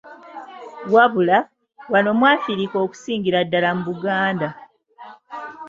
Wabula, 0.93 1.37
wano 1.91 2.09
mu 2.19 2.25
Afirika 2.35 2.75
n'okusingira 2.77 3.39
ddala 3.45 3.69
mu 3.75 3.83
Buganda. 3.89 4.47